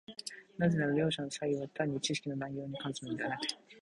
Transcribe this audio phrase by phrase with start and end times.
[0.57, 3.41] なぜなら両者の差異は単に知識の内容に関するのでなく、